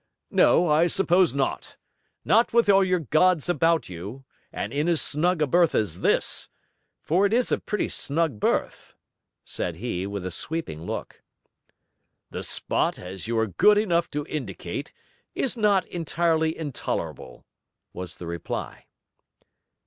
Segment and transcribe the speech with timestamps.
[0.31, 1.77] 'No, I suppose not.
[2.25, 6.49] Not with all your gods about you, and in as snug a berth as this.
[7.03, 8.95] For it is a pretty snug berth,'
[9.45, 11.21] said he, with a sweeping look.
[12.31, 14.91] 'The spot, as you are good enough to indicate,
[15.35, 17.45] is not entirely intolerable,'
[17.93, 18.87] was the reply.